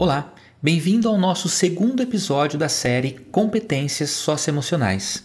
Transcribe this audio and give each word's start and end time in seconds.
Olá, 0.00 0.32
bem-vindo 0.62 1.10
ao 1.10 1.18
nosso 1.18 1.46
segundo 1.46 2.02
episódio 2.02 2.58
da 2.58 2.70
série 2.70 3.18
Competências 3.30 4.08
Socioemocionais. 4.08 5.24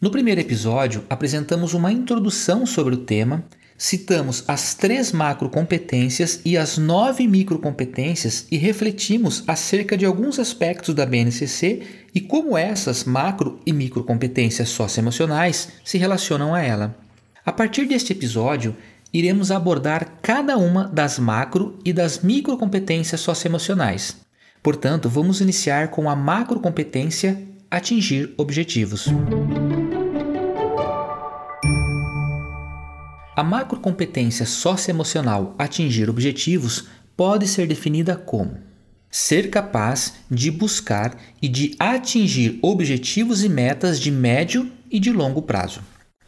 No 0.00 0.10
primeiro 0.10 0.40
episódio, 0.40 1.04
apresentamos 1.08 1.74
uma 1.74 1.92
introdução 1.92 2.66
sobre 2.66 2.96
o 2.96 2.98
tema, 2.98 3.44
citamos 3.78 4.42
as 4.48 4.74
três 4.74 5.12
macrocompetências 5.12 6.40
e 6.44 6.56
as 6.56 6.76
nove 6.76 7.24
microcompetências 7.28 8.48
e 8.50 8.56
refletimos 8.56 9.44
acerca 9.46 9.96
de 9.96 10.04
alguns 10.04 10.40
aspectos 10.40 10.92
da 10.92 11.06
BNCC 11.06 11.82
e 12.12 12.20
como 12.20 12.58
essas 12.58 13.04
macro 13.04 13.60
e 13.64 13.72
microcompetências 13.72 14.70
socioemocionais 14.70 15.68
se 15.84 15.98
relacionam 15.98 16.52
a 16.52 16.60
ela. 16.60 16.96
A 17.44 17.52
partir 17.52 17.84
deste 17.84 18.10
episódio, 18.12 18.74
iremos 19.18 19.50
abordar 19.50 20.18
cada 20.20 20.58
uma 20.58 20.88
das 20.88 21.18
macro 21.18 21.78
e 21.82 21.90
das 21.90 22.20
microcompetências 22.20 23.18
socioemocionais. 23.22 24.16
Portanto, 24.62 25.08
vamos 25.08 25.40
iniciar 25.40 25.88
com 25.88 26.10
a 26.10 26.14
macrocompetência 26.14 27.40
atingir 27.70 28.34
objetivos. 28.36 29.06
A 33.34 33.42
macrocompetência 33.42 34.44
socioemocional 34.44 35.54
atingir 35.58 36.10
objetivos 36.10 36.86
pode 37.16 37.48
ser 37.48 37.66
definida 37.66 38.16
como 38.16 38.58
ser 39.10 39.48
capaz 39.48 40.12
de 40.30 40.50
buscar 40.50 41.16
e 41.40 41.48
de 41.48 41.74
atingir 41.78 42.58
objetivos 42.60 43.42
e 43.42 43.48
metas 43.48 43.98
de 43.98 44.10
médio 44.10 44.70
e 44.90 45.00
de 45.00 45.10
longo 45.10 45.40
prazo. 45.40 45.80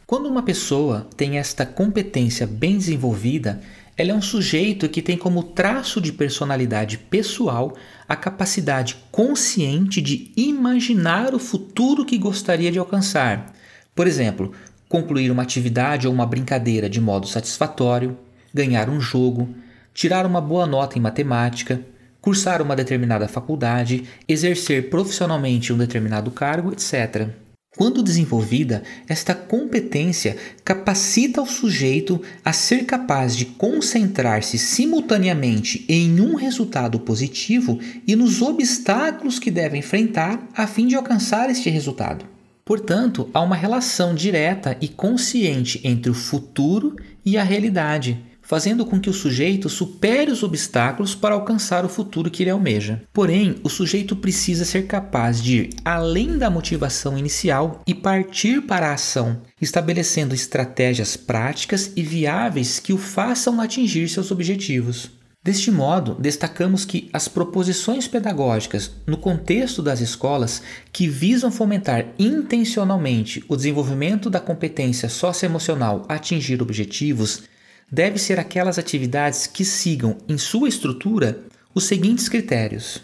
Quando 0.09 0.27
uma 0.27 0.41
pessoa 0.41 1.07
tem 1.15 1.37
esta 1.37 1.67
competência 1.67 2.47
bem 2.47 2.79
desenvolvida, 2.79 3.61
ela 3.95 4.09
é 4.09 4.13
um 4.15 4.23
sujeito 4.23 4.89
que 4.89 5.03
tem 5.03 5.15
como 5.15 5.43
traço 5.43 6.01
de 6.01 6.11
personalidade 6.11 6.97
pessoal 6.97 7.77
a 8.07 8.15
capacidade 8.15 8.97
consciente 9.11 10.01
de 10.01 10.31
imaginar 10.35 11.35
o 11.35 11.37
futuro 11.37 12.03
que 12.03 12.17
gostaria 12.17 12.71
de 12.71 12.79
alcançar. 12.79 13.53
Por 13.93 14.07
exemplo, 14.07 14.51
concluir 14.87 15.29
uma 15.29 15.43
atividade 15.43 16.07
ou 16.07 16.13
uma 16.15 16.25
brincadeira 16.25 16.89
de 16.89 16.99
modo 16.99 17.27
satisfatório, 17.27 18.17
ganhar 18.51 18.89
um 18.89 18.99
jogo, 18.99 19.47
tirar 19.93 20.25
uma 20.25 20.41
boa 20.41 20.65
nota 20.65 20.97
em 20.97 21.01
matemática, 21.03 21.85
cursar 22.19 22.63
uma 22.63 22.75
determinada 22.75 23.27
faculdade, 23.27 24.05
exercer 24.27 24.89
profissionalmente 24.89 25.71
um 25.71 25.77
determinado 25.77 26.31
cargo, 26.31 26.71
etc. 26.73 27.29
Quando 27.77 28.01
desenvolvida, 28.01 28.81
esta 29.07 29.35
competência 29.35 30.35
capacita 30.65 31.39
o 31.39 31.45
sujeito 31.45 32.19
a 32.43 32.51
ser 32.51 32.83
capaz 32.85 33.37
de 33.37 33.45
concentrar-se 33.45 34.57
simultaneamente 34.57 35.85
em 35.87 36.19
um 36.19 36.33
resultado 36.33 36.99
positivo 36.99 37.79
e 38.07 38.15
nos 38.15 38.41
obstáculos 38.41 39.37
que 39.37 39.51
deve 39.51 39.77
enfrentar 39.77 40.49
a 40.55 40.65
fim 40.65 40.87
de 40.87 40.95
alcançar 40.95 41.47
este 41.51 41.69
resultado. 41.69 42.25
Portanto, 42.65 43.29
há 43.33 43.41
uma 43.41 43.55
relação 43.55 44.15
direta 44.15 44.75
e 44.81 44.87
consciente 44.87 45.79
entre 45.83 46.09
o 46.09 46.15
futuro 46.15 46.95
e 47.23 47.37
a 47.37 47.43
realidade, 47.43 48.19
fazendo 48.49 48.83
com 48.83 48.99
que 48.99 49.11
o 49.11 49.13
sujeito 49.13 49.69
supere 49.69 50.31
os 50.31 50.41
obstáculos 50.41 51.13
para 51.13 51.35
alcançar 51.35 51.85
o 51.85 51.89
futuro 51.89 52.31
que 52.31 52.41
ele 52.41 52.49
almeja. 52.49 53.03
Porém, 53.13 53.57
o 53.63 53.69
sujeito 53.69 54.15
precisa 54.15 54.65
ser 54.65 54.87
capaz 54.87 55.39
de 55.39 55.57
ir 55.57 55.69
além 55.85 56.35
da 56.35 56.49
motivação 56.49 57.15
inicial 57.15 57.83
e 57.85 57.93
partir 57.93 58.63
para 58.63 58.87
a 58.89 58.93
ação, 58.93 59.39
estabelecendo 59.61 60.33
estratégias 60.33 61.15
práticas 61.15 61.91
e 61.95 62.01
viáveis 62.01 62.79
que 62.79 62.91
o 62.91 62.97
façam 62.97 63.61
atingir 63.61 64.09
seus 64.09 64.31
objetivos. 64.31 65.11
Deste 65.43 65.69
modo, 65.69 66.17
destacamos 66.19 66.85
que 66.85 67.07
as 67.13 67.27
proposições 67.27 68.07
pedagógicas 68.07 68.91
no 69.05 69.17
contexto 69.17 69.83
das 69.83 70.01
escolas 70.01 70.63
que 70.91 71.07
visam 71.07 71.51
fomentar 71.51 72.07
intencionalmente 72.17 73.43
o 73.47 73.55
desenvolvimento 73.55 74.27
da 74.27 74.39
competência 74.39 75.07
socioemocional 75.07 76.03
atingir 76.09 76.63
objetivos 76.63 77.43
devem 77.91 78.17
ser 78.17 78.39
aquelas 78.39 78.77
atividades 78.77 79.47
que 79.47 79.65
sigam 79.65 80.17
em 80.27 80.37
sua 80.37 80.69
estrutura 80.69 81.39
os 81.73 81.85
seguintes 81.85 82.29
critérios. 82.29 83.01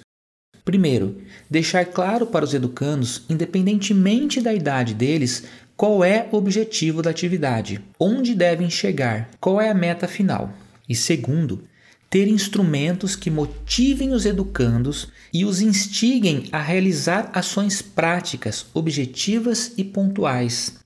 Primeiro, 0.63 1.21
deixar 1.49 1.85
claro 1.85 2.25
para 2.25 2.43
os 2.43 2.53
educandos, 2.53 3.23
independentemente 3.29 4.41
da 4.41 4.53
idade 4.53 4.93
deles, 4.93 5.43
qual 5.77 6.03
é 6.03 6.27
o 6.31 6.37
objetivo 6.37 7.01
da 7.01 7.09
atividade, 7.09 7.81
onde 7.99 8.33
devem 8.33 8.69
chegar, 8.69 9.29
qual 9.39 9.61
é 9.61 9.69
a 9.69 9.75
meta 9.75 10.07
final. 10.07 10.51
E 10.87 10.95
segundo, 10.95 11.63
ter 12.09 12.27
instrumentos 12.27 13.15
que 13.15 13.29
motivem 13.29 14.13
os 14.13 14.25
educandos 14.25 15.09
e 15.33 15.43
os 15.43 15.61
instiguem 15.61 16.45
a 16.51 16.61
realizar 16.61 17.29
ações 17.33 17.81
práticas, 17.81 18.65
objetivas 18.73 19.73
e 19.77 19.83
pontuais. 19.83 20.79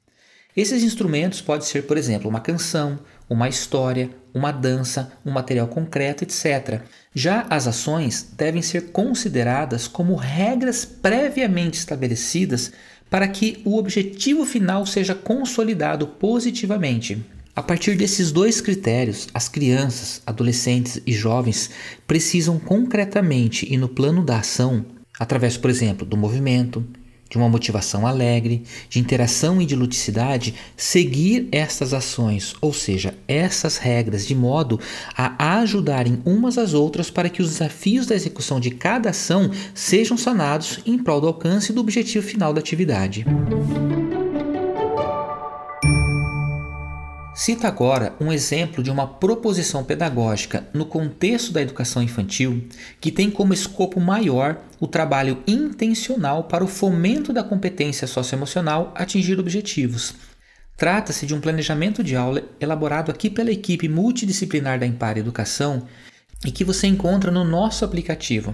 Esses 0.58 0.84
instrumentos 0.84 1.40
podem 1.40 1.68
ser, 1.68 1.84
por 1.84 1.98
exemplo, 1.98 2.30
uma 2.30 2.42
canção, 2.42 3.00
uma 3.29 3.47
história, 3.47 4.09
uma 4.34 4.51
dança, 4.51 5.12
um 5.25 5.31
material 5.31 5.67
concreto, 5.67 6.23
etc. 6.23 6.81
Já 7.13 7.45
as 7.50 7.67
ações 7.67 8.34
devem 8.35 8.62
ser 8.62 8.91
consideradas 8.91 9.88
como 9.88 10.16
regras 10.16 10.85
previamente 10.85 11.78
estabelecidas 11.78 12.72
para 13.09 13.28
que 13.28 13.62
o 13.66 13.78
objetivo 13.78 14.45
final 14.45 14.85
seja 14.85 15.16
consolidado 15.16 16.07
positivamente. 16.07 17.23
A 17.56 17.62
partir 17.62 17.95
desses 17.95 18.31
dois 18.31 18.62
critérios, 18.62 19.28
as 19.34 19.50
crianças, 19.50 20.22
adolescentes 20.25 21.01
e 21.06 21.11
jovens 21.11 21.69
precisam 22.07 22.57
concretamente 22.57 23.67
e 23.69 23.75
no 23.75 23.90
plano 23.90 24.23
da 24.23 24.38
ação, 24.38 24.85
através, 25.19 25.57
por 25.57 25.69
exemplo, 25.69 26.06
do 26.06 26.16
movimento, 26.16 26.85
de 27.29 27.38
uma 27.38 27.47
motivação 27.47 28.07
alegre, 28.07 28.63
de 28.90 29.00
interação 29.00 29.62
e 29.62 29.66
de 29.66 29.75
ludicidade, 29.75 30.56
seguir 30.75 31.47
estas 31.51 31.94
ações, 31.94 32.56
ou 32.59 32.73
seja, 32.73 33.13
essas 33.28 33.78
regras, 33.78 34.25
de 34.25 34.34
modo 34.34 34.79
a 35.16 35.59
ajudarem 35.59 36.22
umas 36.25 36.57
às 36.57 36.73
outras 36.73 37.09
para 37.09 37.29
que 37.29 37.41
os 37.41 37.50
desafios 37.50 38.07
da 38.07 38.16
execução 38.16 38.59
de 38.59 38.72
cada 38.72 39.12
ação 39.12 39.51
sejam 39.73 40.17
sanados 40.17 40.79
em 40.85 40.97
prol 40.97 41.22
do 41.22 41.28
alcance 41.28 41.72
do 41.72 41.81
objetivo 41.81 42.25
final 42.25 42.53
da 42.53 42.59
atividade. 42.59 43.25
Cita 47.40 47.70
agora 47.70 48.14
um 48.20 48.34
exemplo 48.34 48.84
de 48.84 48.92
uma 48.92 49.08
proposição 49.08 49.82
pedagógica 49.82 50.68
no 50.74 50.86
contexto 50.86 51.54
da 51.54 51.62
educação 51.62 52.04
infantil 52.04 52.68
que 53.00 53.14
tem 53.14 53.32
como 53.32 53.54
escopo 53.54 53.98
maior 53.98 54.58
o 54.78 54.86
trabalho 54.86 55.42
intencional 55.48 56.44
para 56.44 56.66
o 56.66 56.68
fomento 56.68 57.32
da 57.32 57.42
competência 57.42 58.06
socioemocional 58.08 58.92
atingir 58.94 59.40
objetivos. 59.40 60.16
Trata-se 60.76 61.26
de 61.26 61.34
um 61.34 61.40
planejamento 61.40 62.04
de 62.04 62.14
aula 62.14 62.44
elaborado 62.60 63.10
aqui 63.10 63.30
pela 63.30 63.54
equipe 63.54 63.88
multidisciplinar 63.88 64.78
da 64.78 64.86
Impar 64.86 65.18
Educação 65.18 65.88
e 66.46 66.52
que 66.52 66.66
você 66.66 66.88
encontra 66.88 67.32
no 67.32 67.46
nosso 67.46 67.86
aplicativo. 67.86 68.54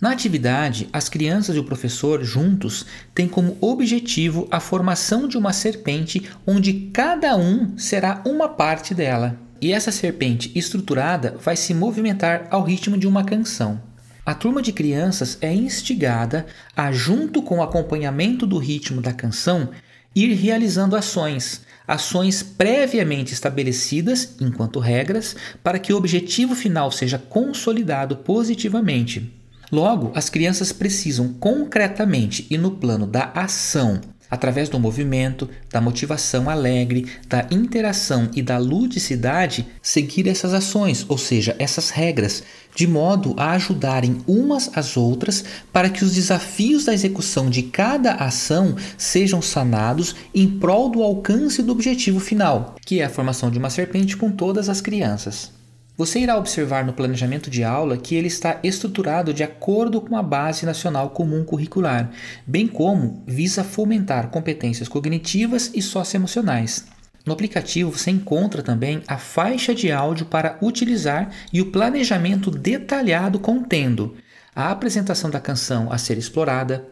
Na 0.02 0.12
atividade, 0.12 0.90
as 0.92 1.08
crianças 1.08 1.56
e 1.56 1.60
o 1.60 1.64
professor 1.64 2.24
juntos 2.24 2.86
têm 3.14 3.28
como 3.28 3.58
objetivo 3.62 4.48
a 4.50 4.60
formação 4.60 5.28
de 5.28 5.38
uma 5.38 5.54
serpente 5.54 6.28
onde 6.48 6.90
cada 6.94 7.36
um 7.36 7.78
será 7.78 8.24
uma 8.26 8.50
parte 8.50 8.94
dela. 8.94 9.45
E 9.62 9.72
essa 9.72 9.92
serpente 9.92 10.52
estruturada 10.56 11.36
vai 11.42 11.56
se 11.56 11.74
movimentar 11.74 12.48
ao 12.52 12.64
ritmo 12.64 12.98
de 12.98 13.08
uma 13.08 13.24
canção. 13.24 13.82
A 14.26 14.34
turma 14.34 14.62
de 14.62 14.74
crianças 14.74 15.38
é 15.40 15.54
instigada 15.54 16.46
a, 16.76 16.92
junto 16.92 17.42
com 17.42 17.60
o 17.60 17.64
acompanhamento 17.64 18.46
do 18.48 18.58
ritmo 18.58 19.02
da 19.02 19.14
canção, 19.14 19.70
ir 20.16 20.34
realizando 20.34 20.96
ações, 20.96 21.62
ações 21.88 22.42
previamente 22.42 23.34
estabelecidas 23.34 24.36
enquanto 24.42 24.80
regras, 24.80 25.36
para 25.64 25.78
que 25.78 25.94
o 25.94 25.98
objetivo 25.98 26.56
final 26.56 26.92
seja 26.92 27.20
consolidado 27.20 28.18
positivamente. 28.18 29.32
Logo, 29.72 30.12
as 30.16 30.30
crianças 30.30 30.72
precisam 30.72 31.34
concretamente 31.34 32.48
e 32.50 32.58
no 32.58 32.72
plano 32.72 33.06
da 33.06 33.32
ação 33.36 34.02
através 34.30 34.70
do 34.70 34.80
movimento, 34.80 35.50
da 35.72 35.80
motivação 35.82 36.50
alegre, 36.50 37.06
da 37.28 37.48
interação 37.52 38.30
e 38.36 38.42
da 38.42 38.58
ludicidade, 38.58 39.68
seguir 39.82 40.28
essas 40.28 40.54
ações, 40.54 41.06
ou 41.08 41.18
seja, 41.18 41.56
essas 41.60 41.90
regras, 41.90 42.44
de 42.76 42.86
modo 42.86 43.34
a 43.38 43.52
ajudarem 43.52 44.22
umas 44.28 44.70
às 44.76 44.98
outras 44.98 45.44
para 45.72 45.90
que 45.90 46.04
os 46.04 46.14
desafios 46.14 46.86
da 46.86 46.94
execução 46.94 47.50
de 47.50 47.64
cada 47.64 48.14
ação 48.16 48.76
sejam 48.98 49.42
sanados 49.42 50.16
em 50.34 50.48
prol 50.60 50.90
do 50.90 51.02
alcance 51.02 51.64
do 51.64 51.72
objetivo 51.72 52.20
final, 52.20 52.76
que 52.86 53.00
é 53.00 53.06
a 53.06 53.10
formação 53.10 53.50
de 53.50 53.58
uma 53.58 53.70
serpente 53.70 54.18
com 54.18 54.32
todas 54.32 54.70
as 54.70 54.82
crianças. 54.82 55.65
Você 55.98 56.20
irá 56.20 56.38
observar 56.38 56.86
no 56.86 56.92
planejamento 56.92 57.50
de 57.50 57.64
aula 57.64 57.96
que 57.96 58.16
ele 58.16 58.28
está 58.28 58.60
estruturado 58.62 59.34
de 59.34 59.44
acordo 59.44 60.02
com 60.02 60.18
a 60.18 60.22
Base 60.22 60.66
Nacional 60.66 61.12
Comum 61.12 61.46
Curricular, 61.46 62.12
bem 62.46 62.68
como 62.68 63.24
visa 63.26 63.64
fomentar 63.64 64.28
competências 64.28 64.90
cognitivas 64.90 65.72
e 65.74 65.82
socioemocionais. 65.82 66.86
No 67.26 67.32
aplicativo 67.32 67.98
você 67.98 68.12
encontra 68.12 68.62
também 68.62 69.04
a 69.08 69.18
faixa 69.18 69.74
de 69.74 69.90
áudio 69.90 70.26
para 70.26 70.58
utilizar 70.62 71.32
e 71.54 71.62
o 71.62 71.72
planejamento 71.72 72.52
detalhado 72.52 73.40
contendo 73.40 74.18
a 74.54 74.72
apresentação 74.72 75.30
da 75.30 75.40
canção 75.40 75.90
a 75.90 75.98
ser 75.98 76.18
explorada, 76.18 76.86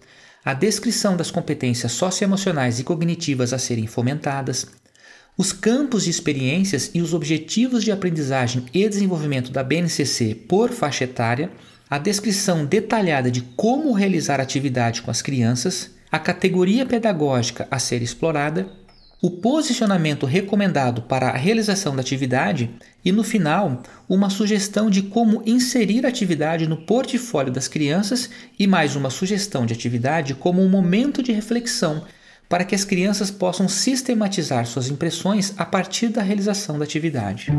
a 0.46 0.54
descrição 0.54 1.18
das 1.18 1.30
competências 1.30 1.92
socioemocionais 1.92 2.80
e 2.80 2.86
cognitivas 2.86 3.52
a 3.52 3.60
serem 3.60 3.86
fomentadas, 3.86 4.66
os 5.38 5.51
campos 5.51 6.03
de 6.03 6.09
experiências 6.09 6.91
e 6.94 7.01
os 7.01 7.13
objetivos 7.13 7.83
de 7.83 7.91
aprendizagem 7.91 8.65
e 8.74 8.88
desenvolvimento 8.88 9.51
da 9.51 9.63
BNCC 9.63 10.35
por 10.35 10.69
faixa 10.69 11.06
etária, 11.06 11.51
a 11.89 11.97
descrição 11.97 12.65
detalhada 12.65 13.31
de 13.31 13.41
como 13.56 13.94
realizar 13.94 14.39
atividade 14.39 15.01
com 15.01 15.09
as 15.09 15.21
crianças, 15.21 15.91
a 16.12 16.19
categoria 16.19 16.85
pedagógica 16.85 17.68
a 17.71 17.80
ser 17.80 18.01
explorada, 18.01 18.68
o 19.21 19.31
posicionamento 19.31 20.25
recomendado 20.25 21.01
para 21.01 21.30
a 21.30 21.38
realização 21.38 21.95
da 21.95 22.01
atividade 22.01 22.69
e, 23.06 23.12
no 23.12 23.24
final, 23.24 23.81
uma 24.07 24.30
sugestão 24.30 24.89
de 24.89 25.01
como 25.03 25.41
inserir 25.45 26.06
a 26.06 26.09
atividade 26.09 26.68
no 26.68 26.77
portfólio 26.77 27.51
das 27.51 27.69
crianças 27.69 28.30
e 28.59 28.68
mais 28.68 28.95
uma 28.95 29.09
sugestão 29.09 29.65
de 29.65 29.74
atividade 29.74 30.35
como 30.35 30.62
um 30.62 30.69
momento 30.69 31.24
de 31.24 31.31
reflexão 31.31 32.03
para 32.48 32.63
que 32.63 32.75
as 32.75 32.86
crianças 32.86 33.31
possam 33.31 33.68
sistematizar 33.68 34.66
suas 34.66 34.90
impressões 34.90 35.54
a 35.57 35.66
partir 35.66 36.10
da 36.10 36.22
realização 36.22 36.78
da 36.78 36.86
atividade. 36.86 37.51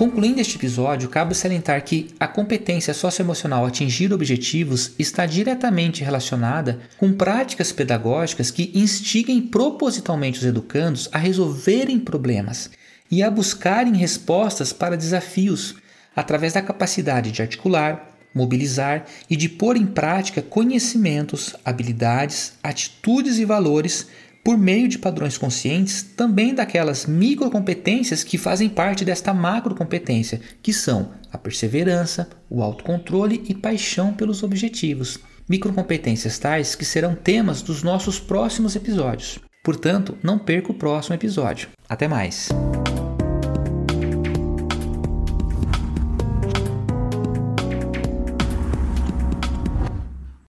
Concluindo 0.00 0.40
este 0.40 0.56
episódio, 0.56 1.10
cabe 1.10 1.34
salientar 1.34 1.84
que 1.84 2.08
a 2.18 2.26
competência 2.26 2.94
socioemocional 2.94 3.66
atingir 3.66 4.10
objetivos 4.14 4.92
está 4.98 5.26
diretamente 5.26 6.02
relacionada 6.02 6.78
com 6.96 7.12
práticas 7.12 7.70
pedagógicas 7.70 8.50
que 8.50 8.72
instiguem 8.74 9.42
propositalmente 9.42 10.38
os 10.38 10.46
educandos 10.46 11.06
a 11.12 11.18
resolverem 11.18 11.98
problemas 11.98 12.70
e 13.10 13.22
a 13.22 13.30
buscarem 13.30 13.94
respostas 13.94 14.72
para 14.72 14.96
desafios 14.96 15.74
através 16.16 16.54
da 16.54 16.62
capacidade 16.62 17.30
de 17.30 17.42
articular, 17.42 18.09
mobilizar 18.34 19.04
e 19.28 19.36
de 19.36 19.48
pôr 19.48 19.76
em 19.76 19.86
prática 19.86 20.42
conhecimentos, 20.42 21.54
habilidades, 21.64 22.54
atitudes 22.62 23.38
e 23.38 23.44
valores 23.44 24.06
por 24.42 24.56
meio 24.56 24.88
de 24.88 24.98
padrões 24.98 25.36
conscientes 25.36 26.02
também 26.02 26.54
daquelas 26.54 27.06
microcompetências 27.06 28.24
que 28.24 28.38
fazem 28.38 28.68
parte 28.68 29.04
desta 29.04 29.34
macrocompetência, 29.34 30.40
que 30.62 30.72
são 30.72 31.10
a 31.30 31.38
perseverança, 31.38 32.28
o 32.48 32.62
autocontrole 32.62 33.44
e 33.48 33.54
paixão 33.54 34.14
pelos 34.14 34.42
objetivos. 34.42 35.18
Microcompetências 35.48 36.38
tais 36.38 36.74
que 36.74 36.84
serão 36.84 37.14
temas 37.14 37.60
dos 37.60 37.82
nossos 37.82 38.18
próximos 38.18 38.76
episódios. 38.76 39.38
Portanto, 39.62 40.16
não 40.22 40.38
perca 40.38 40.72
o 40.72 40.74
próximo 40.74 41.14
episódio. 41.14 41.68
Até 41.88 42.08
mais! 42.08 42.48